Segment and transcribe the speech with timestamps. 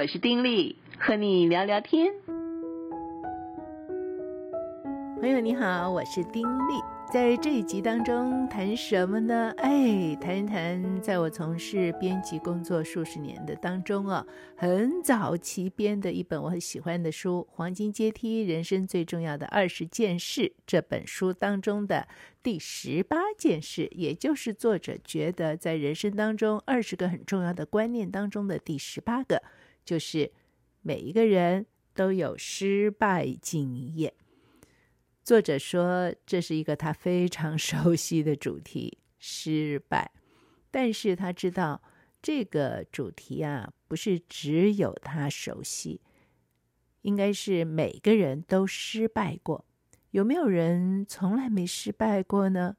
[0.00, 2.14] 我是丁力，和你聊聊天。
[5.18, 6.74] 朋友你好，我是丁力。
[7.12, 9.52] 在这一集当中谈什么呢？
[9.56, 14.24] 哎，谈一谈，在我从事编辑工作数十年的当中啊，
[14.56, 20.42] 很早期编的一本我很喜欢的书《黄金阶梯：人生最重要的二十件事》。
[20.64, 22.06] 这本书当中的
[22.40, 29.42] 第十八件事，也就是作者觉得在人生当中二十个很重要的观念当中的第十八个，
[29.88, 30.30] 就是
[30.82, 31.64] 每一个人
[31.94, 34.12] 都有失败经验。
[35.24, 40.12] 作者说，这是一个他非常 熟悉的主题——失败。
[40.70, 41.80] 但是他知道
[42.20, 46.02] 这个主题啊，不是只有他熟悉，
[47.00, 49.64] 应该是每个人都失败过。
[50.10, 52.76] 有没有人从来没失败过呢？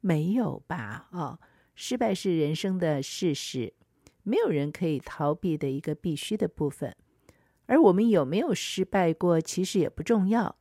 [0.00, 1.10] 没有吧？
[1.12, 1.38] 哦，
[1.74, 3.74] 失败是人生的事实，
[4.28, 6.92] 没有人可以逃避的一个必须的部分。
[7.66, 10.56] 而我们有没有失败过，其实也不重要。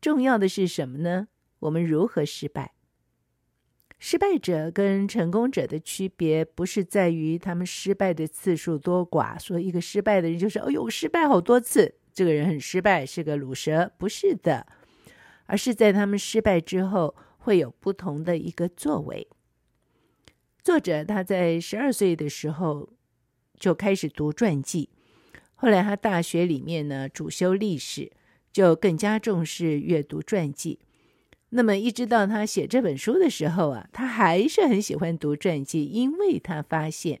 [0.00, 1.28] 重要的是什么呢？
[1.58, 2.72] 我们如何失败？
[3.98, 9.38] 失败者跟成功者的区别，不是在于他们失败的次数多寡。
[9.38, 13.92] 说一个失败的人就是，哎呦，失败好多次，这个人很失败，是个鲁蛇。
[13.98, 14.66] 不是的，
[15.44, 19.28] 而是在他们失败之后，会有不同的一个作为。
[20.62, 22.90] 作者他在十二岁的时候
[23.60, 24.88] 就开始读传记，
[25.54, 28.10] 后来他大学里面呢，主修历史。
[28.52, 30.80] 就更加重视阅读传记，
[31.50, 37.20] 那么一直到他写这本书的时候啊，他还是很喜欢读传记，因为他发现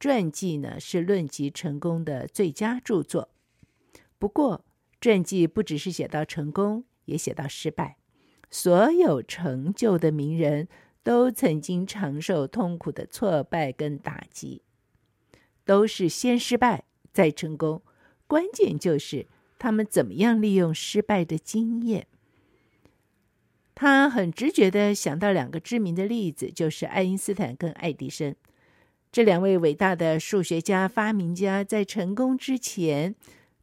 [0.00, 3.28] 传记呢是论及成功的最佳著作。
[4.18, 4.64] 不过，
[4.98, 7.98] 传记不只是写到成功，也写到失败。
[8.50, 10.68] 所有成就的名人
[11.02, 14.62] 都曾经尝受痛苦的挫败跟打击，
[15.66, 17.82] 都是先失败再成功。
[18.26, 19.26] 关键就是。
[19.58, 22.06] 他们怎么样利用失败的经验？
[23.74, 28.36] 他很直觉地想到两个知名的例子，就是爱因斯坦跟爱迪生
[29.10, 33.14] 这两位伟大的数学家、发明家，在成功之前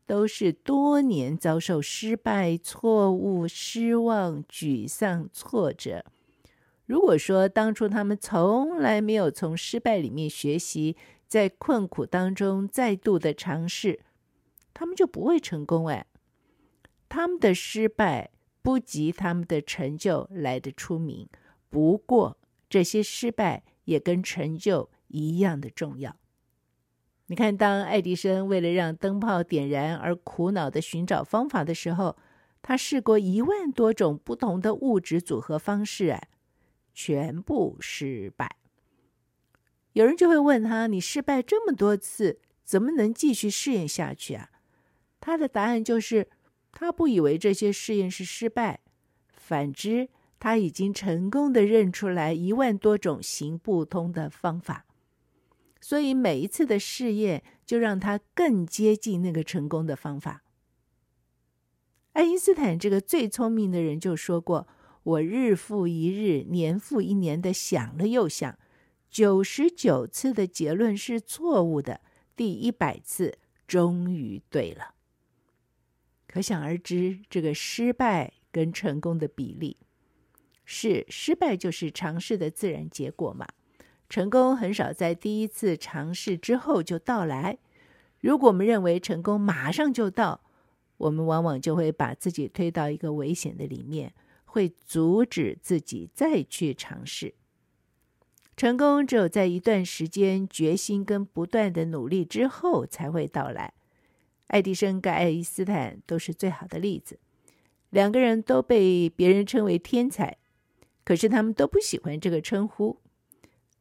[0.08, 6.04] 都是多年遭受失败、错误、失望、沮丧、挫折。
[6.88, 10.98] 如果说当初他们从来没有从失败里面学习，
[11.34, 14.02] 在困苦当中再度的尝试。
[14.72, 16.06] 他们就不会成功哎，
[17.10, 18.30] 他们的失败
[18.62, 21.28] 不及他们的成就来得出名。
[21.72, 22.38] 不过
[22.70, 26.16] 这些失败也跟成就一样的重要。
[27.26, 32.16] 你看，当爱迪生为了让灯泡点燃而苦恼的寻找方法的时候，
[32.62, 36.30] 他试过一万多种不同的物质组合方式，哎，
[36.94, 38.58] 全部失败。
[39.94, 44.50] 有人就会问他：“你失败这么多次，怎么能继续试验下去啊？”
[45.20, 46.28] 他的答案就是，
[46.72, 48.82] 他不以为这些试验是失败，
[49.32, 50.10] 反之，
[50.40, 54.86] 他已经成功的认出来一万多种行不通的方法，
[55.80, 60.44] 所以每一次的试验就让他更接近那个成功的方法。
[62.14, 64.68] 爱因斯坦这个最聪明的人就说过
[65.04, 68.60] ：“我日复一日，年复一年的想了又想，
[69.14, 72.02] 九十九次的结论是错误的，
[72.36, 73.38] 第一百次
[73.68, 74.96] 终于对了。”
[76.26, 79.78] 可想而知，这个失败跟成功的比例
[80.66, 83.48] 是：失败就是尝试的自然结果嘛。
[84.10, 87.60] 成功很少在第一次尝试之后就到来。
[88.20, 90.42] 如果我们认为成功马上就到，
[90.98, 97.36] 我们往往就会把自己推到一个危险的里面，会阻止自己再去尝试。
[98.56, 103.74] 成功只有在一段时间决心跟不断的努力之后才会到来。
[104.48, 107.20] 爱迪生跟爱因斯坦都是最好的例子，
[107.90, 110.38] 两个人都被别人称为天才，
[111.04, 113.00] 可是他们都不喜欢这个称呼。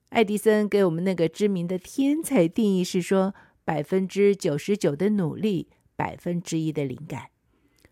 [0.08, 3.34] 爱迪生给我们那个知名的天才定义是说，
[3.64, 7.28] 百分之九十九的努力，百分之一的灵感。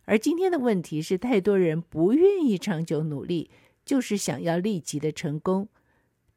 [0.04, 3.50] 而今天的问题是，太多人不愿意长久努力，
[3.84, 5.68] 就是想要立即的成功，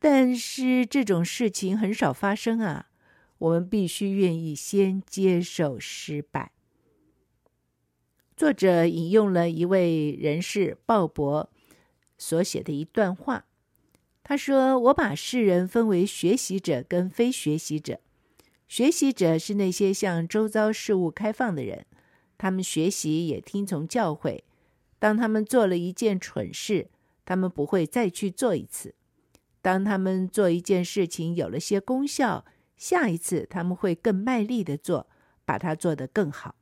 [0.04, 2.90] 但是这种事情很少发生啊。
[3.38, 6.52] 我们必须愿意先接受失败。
[8.36, 11.48] 作者引用了一位人士鲍勃
[12.18, 13.46] 所写的一段话，
[14.24, 18.02] 他说：“我把世人分为学习者跟非学习者。
[18.68, 21.86] 学习者是那些向周遭事物开放的人，
[22.38, 24.42] 他们学习也听从教诲。
[25.00, 26.90] 当他们做了一件蠢事，
[27.24, 28.92] 他们不会再去做一次；
[29.64, 32.46] 当他们做一件事情有了些功效。”
[32.76, 35.08] 下一次他们会更卖力的做，
[35.46, 36.56] 把它做得更好。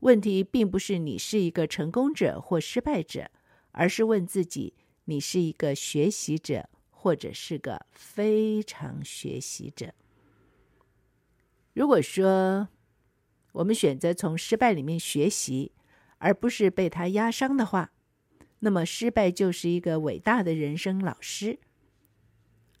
[0.00, 3.30] 问题并不是你是一个成功者或失败者，
[3.70, 4.74] 而是问自己：
[5.04, 9.94] 你是一个学习者，或者是个非常学习者？
[11.74, 12.68] 如果说
[13.52, 15.70] 我们选择从失败里面学习，
[16.18, 17.92] 而不是被它压伤的话，
[18.60, 21.60] 那么失败就是一个伟大的人生老师。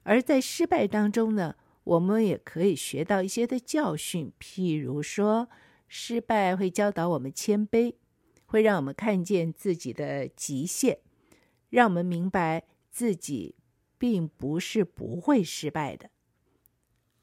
[0.04, 5.48] 而在失败当中呢，我们也可以学到一些的教训，譬如说，
[5.88, 7.94] 失败会教导我们谦卑，
[8.46, 10.98] 会让我们看见自己的极限，
[11.70, 13.56] 让我们明白自己
[13.98, 16.10] 并不是不会失败的。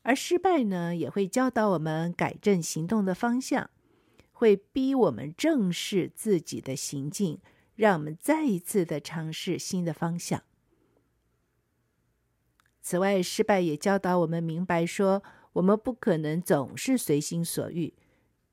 [0.03, 3.69] 而失败呢，也会教导我们改正行动的方向，
[4.31, 7.39] 会逼我们正视自己的行径，
[7.75, 10.43] 让我们再一次的尝试新的方向。
[12.89, 15.21] 此外，失败也教导我们明白说，
[15.53, 17.93] 我们不可能总是随心所欲。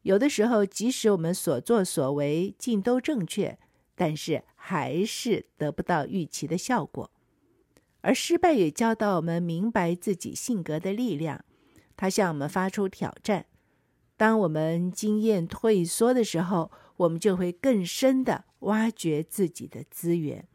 [0.03, 3.59] 有的时候，即使我们所作所为尽都正确，
[3.95, 7.11] 但是还是得不到预期的效果。
[8.03, 11.43] 而失败也教导我们明白自己性格的力量，
[11.97, 13.47] 它向我们发出挑战。
[14.19, 20.47] 当我们经验退缩的时候，我们就会更深地挖掘自己的资源。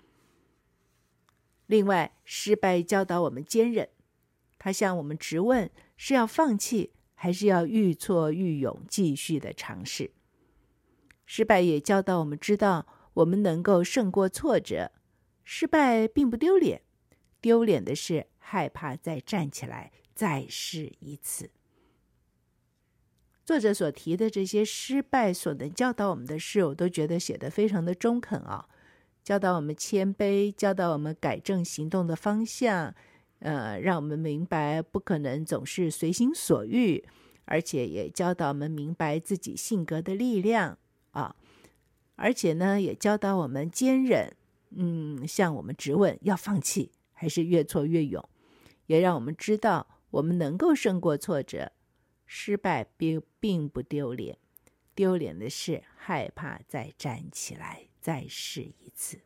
[1.71, 3.87] 另外，失败教导我们坚忍，
[4.59, 10.11] 它向我们直问：是要放弃，还是要愈挫愈勇，继续的尝试？
[11.25, 14.91] 失败也教导我们知道，我们能够胜过挫折。
[15.45, 16.81] 失败并不丢脸，
[17.39, 21.51] 丢脸的是害怕再站起来，再试一次。
[23.45, 28.67] 作者所提的这些失败所能教导我们的事，我都觉得写得非常的中肯啊。
[29.23, 32.93] 教导我们谦卑，教导我们改正行动的方向，
[33.39, 37.05] 呃，让我们明白不可能总是随心所欲，
[37.45, 40.75] 而且也教导我们明白自己性格的力量
[41.11, 41.35] 啊，
[42.15, 44.35] 而且呢，也教导我们坚忍，
[44.71, 48.27] 嗯，向我们质问要放弃还是越挫越勇，
[48.87, 51.71] 也让我们知道我们能够胜过挫折，
[52.25, 54.39] 失败并并不丢脸，
[54.95, 57.89] 丢脸的是害怕再站起来。
[58.01, 59.19] 再试一次，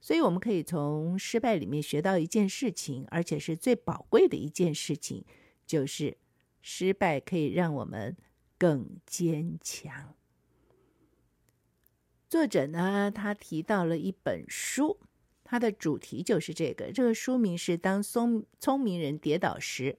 [0.00, 5.24] 所以我们可以从失败里面学到一件事情，而且是最宝贵的一件事情，
[5.66, 6.16] 就是
[6.62, 8.16] 失败可以让我们
[8.56, 10.14] 更坚强。
[12.28, 14.98] 作者呢，他提到了一本书，
[15.44, 16.90] 他的主题就是这个。
[16.90, 19.92] 这个书名是《当聪聪明人跌倒时》。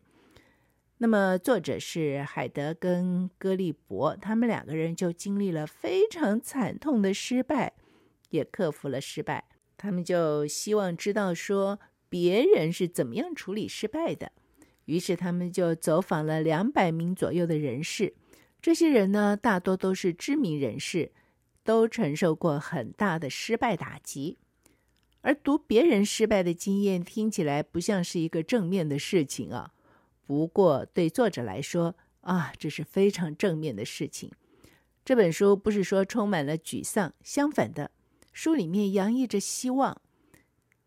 [0.99, 7.73] 那么，作者是海德跟戈利伯，他们两个人就经历了非常惨痛的失败，
[8.29, 9.45] 也克服了失败。
[9.77, 11.79] 他们就希望知道说
[12.09, 14.31] 别人是怎么样处理失败的，
[14.85, 18.15] 于是他们就走访了两百名左右的人士。
[18.61, 21.11] 这些人呢，大多都是知名人士，
[21.63, 24.37] 都承受过很大的失败打击。
[25.21, 29.73] 而读别人失败的经验，听起来不像是一个正面的事情啊。
[30.25, 34.31] 不过，对作者来说啊，这是非常正面的事情。
[35.05, 37.91] 这本书不是说充满了沮丧，相反的，
[38.37, 39.99] 书里面洋溢着希望。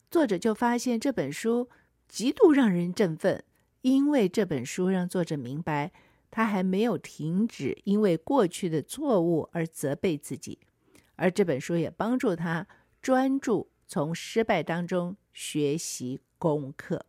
[0.09, 1.69] 作者就发现这本书
[2.07, 3.43] 极度让人振奋，
[3.81, 5.91] 因为这本书让作者明白，
[6.31, 10.61] 他还没有停止因为过去的错误而责备自己，
[11.17, 12.69] 而这本书也帮助他
[13.03, 17.05] 专注从失败当中学习功课。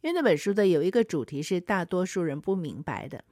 [0.00, 3.22] 因为那本书的有一个主题是大多数人不明白的，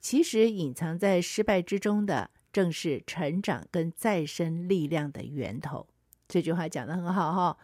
[0.00, 5.86] 其实隐藏在失败之中的正是成长跟再生力量的源头。
[6.26, 7.56] 这句话讲得很好哈，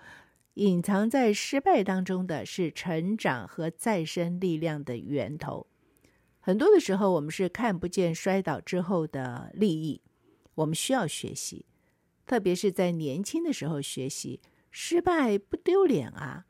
[0.54, 5.66] 隐藏在失败当中的是成长和再生力量的源头。
[6.38, 10.00] 很多的时候，我们是看不见摔倒之后的利益，
[10.54, 11.66] 我们需要学习，
[12.24, 16.46] 特别是在年轻的时候学习，失败不丢脸啊。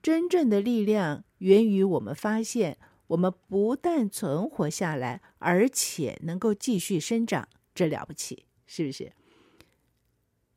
[0.00, 2.78] 真正的力量源于我们发现，
[3.08, 9.12] 我们不但存活下来，而且能够继续生长，这了不起，是不是？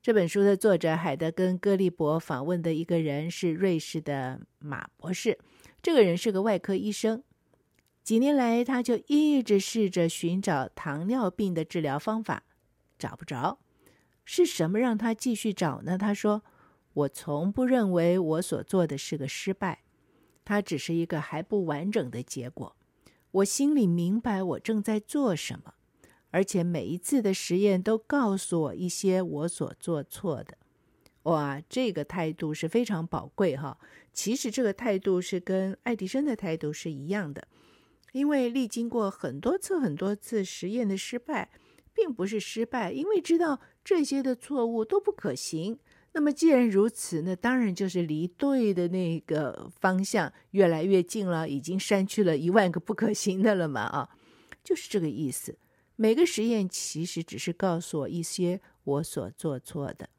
[0.01, 5.39] 这本书的作者海德跟戈利伯访问的一个人是瑞士的马博士，
[5.81, 7.23] 这个人是个外科医生，
[8.03, 12.43] 几年来他就一直试着寻找糖尿病的治疗方法，
[12.97, 13.59] 找不着，
[14.25, 15.97] 是什么让他继续找呢？
[15.97, 16.43] 他说。
[16.95, 19.81] 我从不认为我所做的是个失败，
[20.45, 22.75] 它只是一个还不完整的结果。
[23.31, 25.73] 我心里明白我正在做什么，
[26.33, 30.57] 而且每一次的实验都告诉我一些我所做错的。
[31.23, 33.77] 哇，这个态度是非常宝贵哈！
[34.11, 37.47] 其实这个态度是跟爱迪生的态度是一样的。
[38.13, 41.51] 因为历经过很多次、很多次实验的失败，
[41.93, 45.77] 并不是失败，因为知道这些的错误都不可行。
[46.13, 53.81] 那么既然如此，那当然就是离对的那个方向越来越近了，已经删去了一万个不可行的了嘛？
[53.81, 54.09] 啊，
[54.63, 55.55] 就是这个意思。
[55.95, 60.09] 每个实验其实只是告诉我一些我所做错的，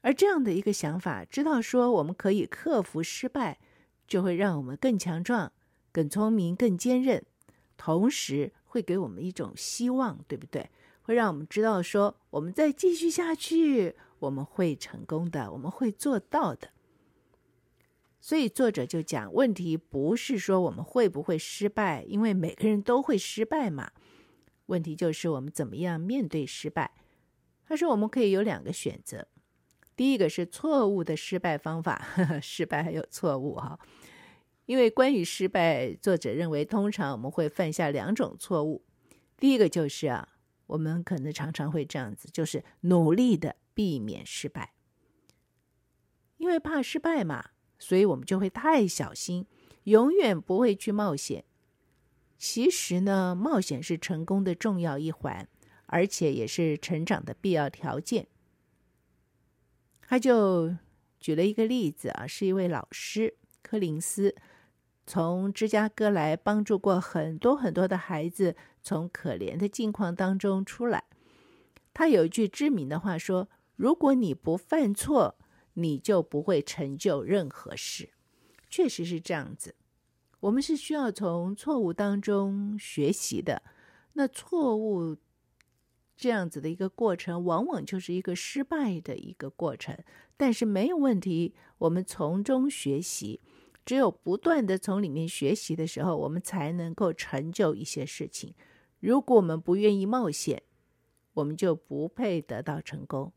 [0.00, 3.58] 而这样的一个想法，知道说我们可以克服失败，
[4.06, 5.52] 就会让我们更强壮、
[5.92, 7.24] 更聪明、更坚韧，
[7.76, 10.70] 同时会给我们一种希望，对不对？
[11.02, 16.70] 会让我们知道说，我们再继续下去，我们会成功的，我们会做到的。
[18.26, 23.92] 所以作者就讲，问题不是说我们会不会失败，因为每个人都会失败嘛。
[24.66, 26.90] 问题就是我们怎么样面对失败。
[27.68, 29.28] 他说我们可以有两个选择，
[29.94, 33.78] 第一个是错误的失败方法，呵呵，失败还有错误哈。
[34.64, 38.84] 因为关于失败，作者认为通常我们会犯下两种错误，
[39.38, 40.30] 第一个就是啊。
[40.66, 44.72] 我们可能常常会这样子，就是努力的避免失败，
[46.38, 49.46] 因为怕失败嘛，所以我们就会太小心，
[49.84, 51.44] 永远不会去冒险。
[52.38, 55.48] 其实呢，冒险是成功的重要一环，
[55.86, 58.26] 而且也是成长的必要条件。
[60.02, 60.74] 他就
[61.18, 64.34] 举了一个例子啊，是一位老师柯林斯。
[65.08, 71.04] 从芝加哥来帮助过很多很多的孩子从可怜的境况当中出来。
[71.94, 75.38] 他有一句知名的话说：“如果你不犯错，
[75.76, 78.10] 你就不会成就任何事。”
[78.68, 79.74] 确实是这样子。
[80.40, 83.62] 我们是需要从错误当中学习的。
[84.14, 85.16] 那错误
[86.16, 89.96] 这样子的一个过程，往往就是一个失败的一个过程。
[90.36, 93.40] 但是没有问题，我们从中学习。
[93.84, 98.52] 只有不断地从里面学习的时候，我们才能够成就一些事情。
[98.98, 100.62] 如果我们不愿意冒险，
[101.34, 103.32] 我们就不配得到成功。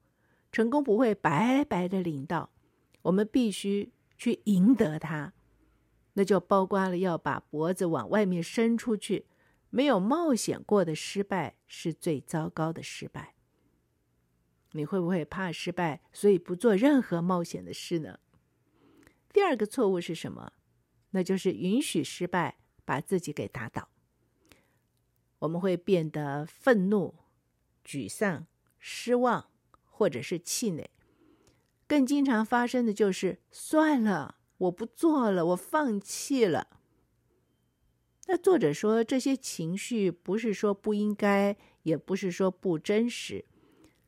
[0.51, 2.49] 成功不会白白的领到，
[3.03, 5.33] 我们必须去赢得它。
[6.13, 9.25] 那就包括了要把脖子往外面伸出去。
[9.71, 13.35] 没有冒险过的失败是最糟糕的失败。
[14.71, 18.19] 你会不会怕失败，所以不做任何冒险的事呢？
[19.31, 20.53] 第二个错误是什么？
[21.11, 23.89] 那就是允许失败把自己给打倒。
[25.37, 27.13] 我们会变得愤怒、
[27.85, 28.47] 沮丧、
[28.79, 29.48] 失望，
[29.99, 30.89] 或者是气馁。
[31.85, 36.67] 更经常发生的就是算了，我不做了，我放弃了。
[38.27, 43.43] 那作者说，这些情绪不是说不应该，也不是说不真实。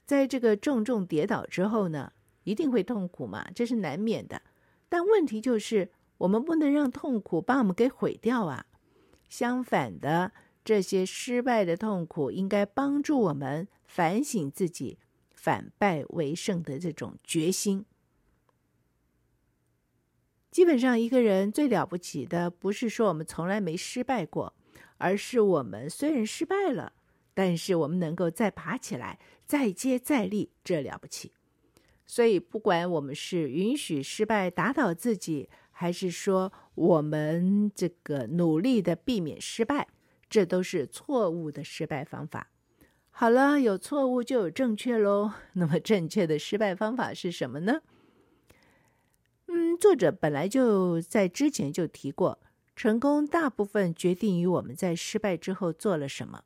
[0.06, 2.14] 在这个重重跌倒之后呢，
[2.46, 4.42] 一定会痛苦嘛，这是难免的。
[4.88, 8.68] 但问题就是，我们不能让痛苦把我们给毁掉啊！
[9.28, 10.32] 相反的，
[10.64, 15.00] 这些失败的痛苦应该帮助我们反省自己，
[15.42, 17.84] 反败为胜的这种决心。
[20.52, 24.54] 基本上，一个人最了不起的，不是说我们从来没失败过，
[24.98, 26.94] 而是我们虽然失败了，
[27.34, 29.18] 但是我们能够再爬起来，
[29.48, 31.32] 再接再厉，这了不起。
[32.06, 39.88] 所以，不管我们是允许失败打倒自己，还是说我们这个努力的避免失败，
[40.30, 42.52] 这都是错误的失败方法。
[43.12, 45.32] 好了，有错误就有正确喽。
[45.54, 47.82] 那么，正确的失败方法是什么呢？
[49.48, 52.40] 嗯，作者本来就在之前就提过，
[52.76, 56.44] 成功大部分决定于我们在失败之后做了什么。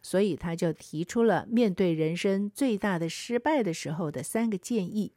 [0.00, 5.12] 所以他就提出了面对人生最大的失败的时候的三个建议。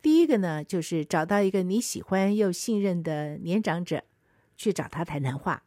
[0.00, 4.02] 第一个呢，就是找到一个你喜欢又信任的年长者，
[4.56, 5.62] 去找他谈谈话。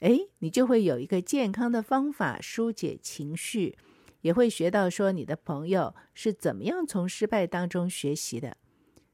[0.00, 3.78] 哎，你就会有一个健康的方法疏解情绪，
[4.20, 8.56] 也会学到说你的朋友是怎么样从失败当中学习的。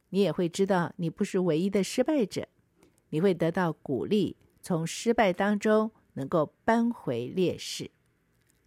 [0.08, 2.48] 你也会知道你不是唯一的失败者，
[3.10, 7.90] 你会得到鼓励，从失败当中能够扳回劣势。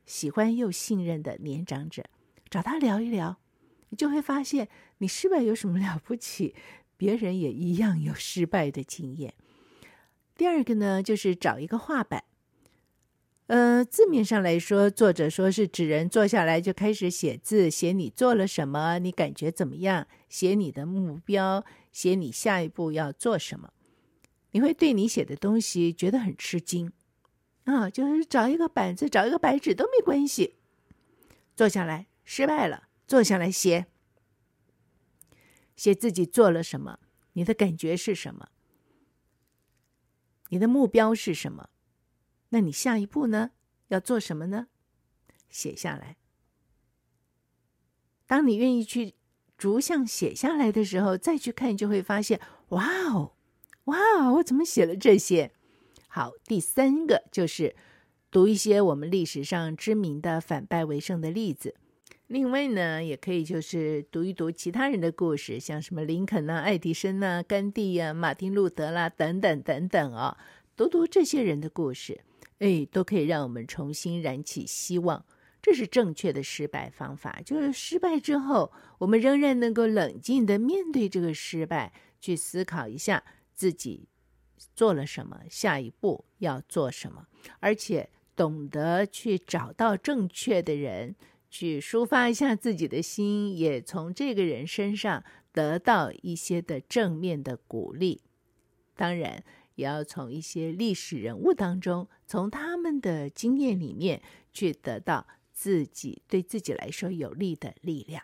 [0.06, 2.06] 喜欢又信任的年长者，
[2.50, 3.40] 找他聊一聊，
[3.90, 6.56] 你就会发现你失败有什么了不起？
[6.96, 9.34] 别人也一样有失败的经验。
[10.36, 12.24] 第二个呢，就是找一个画板。
[13.48, 20.08] 呃，字面上来说，作者说是指人坐下来就开始写字，写你做了什么，你感觉怎么样？
[20.30, 23.74] 写你的目标，写你下一步要做什么。
[24.52, 26.92] 你会对你写的东西觉得很吃惊。
[27.66, 30.56] 啊，就是找一个板子，找一个白纸都没关系。
[31.56, 33.86] 坐下来，失败了，坐下来写，
[35.76, 37.00] 写自己做了什么，
[37.34, 38.50] 你的感觉是什么？
[40.54, 41.70] 你的目标是什么？
[42.50, 43.50] 那你下一步呢？
[43.88, 44.68] 要做什么呢？
[45.50, 46.18] 写下来。
[48.28, 49.16] 当你愿意去
[49.58, 53.34] 逐项写下来的时候，再去看，就会发现，哇哦，
[53.86, 55.52] 哇哦，我怎么写了这些？
[56.08, 57.76] 好，第三个就是
[58.30, 61.74] 读一些我们历史上知名的反败为胜的例子。
[62.28, 70.36] 另外呢，也可以就是读一读其他人的故事，像什么林肯呐、爱迪生呐、甘地呀、马丁路德啦等等等等、哦，
[70.76, 72.22] 读读这些人的故事，
[72.60, 75.26] 哎，都可以让我们重新燃起希望。
[75.62, 84.08] 这是正确的失败方法，就是失败之后，我们仍然能够冷静地面对这个失败，去思考一下自己
[84.76, 87.28] 做了什么，下一步要做什么，
[87.60, 91.16] 而且懂得去找到正确的人。
[91.54, 98.22] 去抒发一下自己的心，也从这个人身上得到一些的正面的鼓励。
[98.96, 99.44] 当然，
[99.76, 104.20] 也要从一些历史人物当中，从他们的经验里面
[104.52, 108.24] 去得到自己对自己来说有利的力量。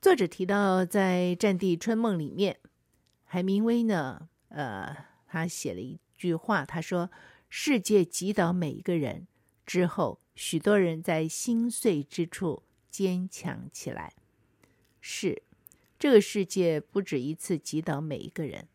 [0.00, 2.58] 作者提到，在《战地春梦》里面，
[3.22, 4.96] 海明威呢，呃，
[5.28, 7.12] 他写了一句话，他说
[7.48, 9.28] ：“世界击倒每一个人
[9.64, 14.14] 之后。”许多人在心碎之处坚强起来。
[14.98, 15.42] 是，
[15.98, 18.66] 这个世界不止一次击倒每一个人，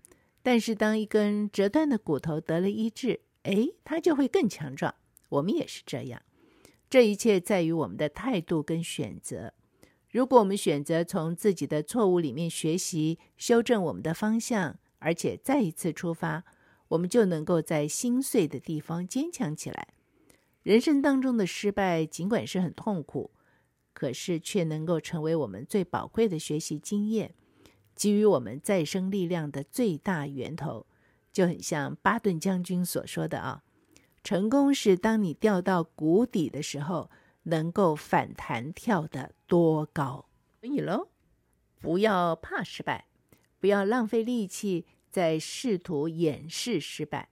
[0.43, 4.93] 但是当一根折断的骨头得了医治，哎，它就会更强壮。
[5.29, 6.21] 我们也是这样。
[6.87, 9.51] 这一切在于我们的态度跟选择。
[10.11, 16.43] 如果我们选择从自己的错误里面学习，修正我们的方向，而且再一次出发，
[16.89, 19.87] 我们就能够在心碎的地方坚强起来。
[20.65, 23.29] 人生当中的失败，尽管是很痛苦，
[23.93, 27.35] 可是却能够成为我们最宝贵的学习经验，
[27.93, 30.87] 给予我们再生力量的最大源头。
[31.31, 33.63] 就很像巴顿将军所说的啊，
[34.23, 37.11] 成功是当你掉到谷底的时候，
[37.43, 40.25] 能够反弹跳得多高。
[40.61, 41.09] 所以喽，
[41.79, 43.05] 不要怕失败，
[43.59, 47.29] 不要浪费力气在试图掩饰失败，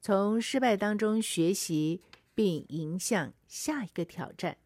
[0.00, 2.00] 从失败当中学习。
[2.34, 4.56] 并迎向下一个挑战。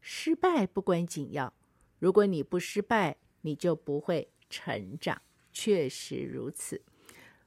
[0.00, 1.52] 失败不关紧要，
[1.98, 5.20] 如果你不失败，你就不会成长。
[5.52, 6.82] 确实如此。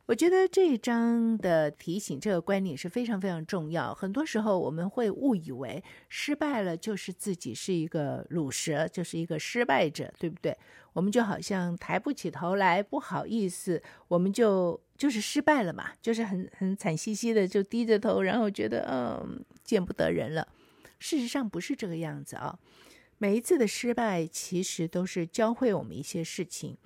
[0.08, 3.94] 我觉得这一章的提醒，这个观念是非常非常重要。
[3.94, 10.58] 很多时候我们会误以为失败了就是自己是一个鲁蛇，就是一个失败者，对不对？
[10.91, 20.48] 我们就好像抬不起头来，不好意思，我们就就是失败了嘛，就是很很惨兮兮的就低着头，然后觉得嗯见不得人了。
[21.00, 22.60] 事实上不是这个样子啊，
[23.18, 26.78] 每一次的失败其实都是教会我们一些事情。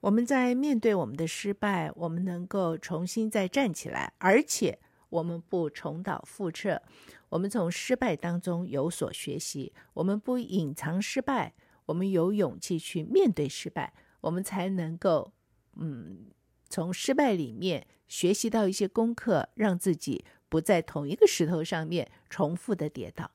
[0.00, 4.78] 我们在面对我们的失败，我们能够重新再站起来，而且
[5.10, 6.80] 我们不重蹈覆辙。
[7.28, 11.52] 我们从失败当中有所学习，我们不隐藏失败，
[11.84, 15.30] 我们有勇气去面对失败，我们才能够，
[15.76, 16.30] 嗯，
[16.68, 23.30] 从失败里面学习到一些功课，让自己不在同一个石头上面重复的跌倒。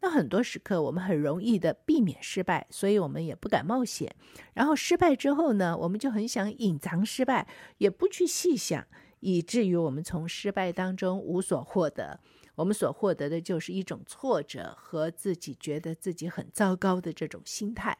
[0.00, 4.14] 那很多时刻，我们很容易的避免失败，所以我们也不敢冒险。
[4.54, 8.86] 然后失败之后呢，我们就很想隐藏失败，也不去细想，
[9.20, 12.20] 以至于我们从失败当中无所获得。
[12.56, 17.98] 我们所获得的就是一种挫折和自己觉得自己很糟糕的这种心态。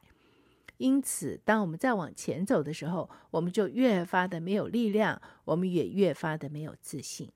[0.78, 7.30] 因此，当我们再往前走的时候，我们就越发的没有力量，我们也越发的没有自信。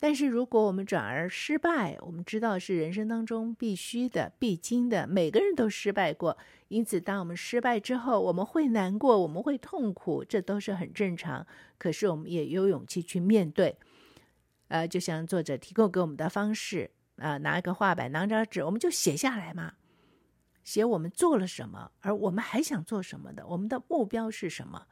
[0.00, 6.38] 但是，如果我们转而失败，我们知道是人生当中必须的、必经的，每个人都失败过。
[6.68, 11.44] 因此，当我们失败之后，我们会难过，我们会痛苦，这都是很正常。
[11.78, 13.76] 可是，我们也有勇气去面对。
[14.68, 19.72] 呃，就像作者提供给我们的方式，啊、拿一个画板，拿张纸，我们就写下来嘛，
[20.68, 24.86] 写我们做了什么，而我们还想做什么的，我们的目标是什么。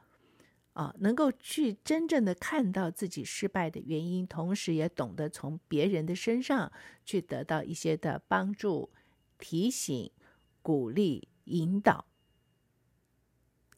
[0.73, 6.73] 啊，能够去真正的看到自己失败的原因，同时也懂得从别人的身上
[7.05, 8.91] 去得到一些的帮助、
[9.39, 10.11] 提醒、
[10.63, 12.07] 鼓励、引导，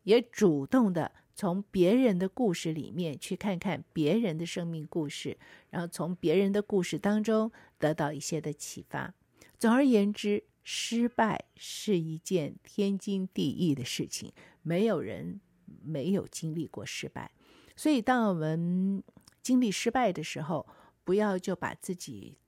[0.05, 5.37] 也主动的从别人的故事里面去看看别人的生命故事，
[5.71, 9.13] 然后从别人的故事当中得到一些的启发。
[9.59, 15.41] 总而言之，失败是一件天经地义的事情，没有人。
[15.85, 17.31] 没有经历过失败，
[17.77, 19.03] 所以当我们
[19.43, 20.67] 经历失败的时候，
[21.05, 22.39] 不要就把自己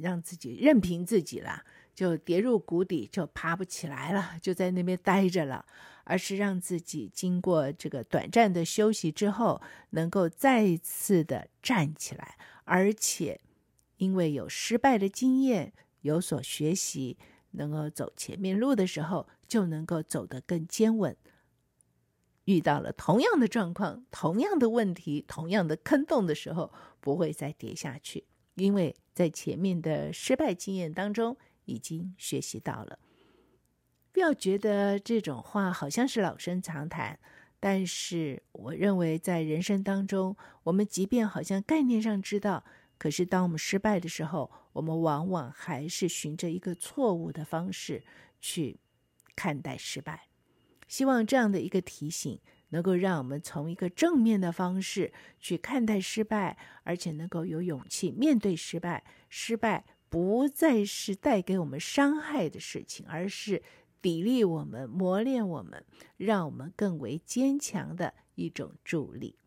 [0.00, 1.62] 让自己任凭自己啦，
[1.94, 5.64] 就跌入谷底，就爬不起来了，就在那边待着了，
[6.04, 13.38] 而是让自己经过这个短暂的休息之后，能够再次的站起来，而且
[13.98, 17.18] 因为有失败的经验，有所学习，
[17.52, 21.16] 能够走前面路的时候，就能够走得更坚稳。
[22.44, 31.36] 遇到了同样的状况、同样的问题、同样的坑洞的时候，不会再跌下去，因为在前面的失败经验当中
[31.66, 32.98] 已经学习到了。
[34.10, 37.20] 不要觉得这种话好像是老生常谈，
[37.60, 42.64] 但是我认为在人生当中，我们即便好像概念上知道，
[43.00, 48.04] 可是当我们失败的时候，我们往往还是循着一个错误的方式
[48.42, 48.78] 去
[49.34, 50.28] 看待失败。
[50.86, 59.02] 希望这样的一个提醒，能够让我们从一个正面的方式去看待失败，而且能够有勇气面对失败。
[59.30, 63.62] 失败不再是带给我们伤害的事情，而是
[64.02, 65.82] 砥砺我们、磨练我们，
[66.18, 69.38] 让我们更为坚强的一种助力。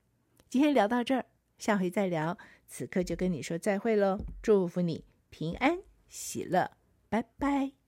[0.49, 1.25] 今天聊到这儿，
[1.59, 2.35] 下回再聊。
[2.73, 5.77] 此刻就跟你说再会喽，祝福你平安
[6.09, 6.71] 喜乐，
[7.07, 7.82] 拜拜。